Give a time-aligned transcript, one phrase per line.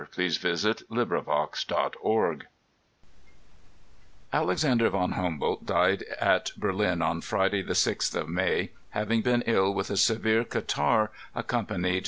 [0.01, 0.07] ŌĆö
[1.03, 1.61] Aleocander von
[2.01, 2.45] Humboldt
[4.33, 9.71] Alexander von Humboldt died at Berlin on Friday the jrixth of May, having been ill
[9.71, 11.99] with a severe catarrh accompanied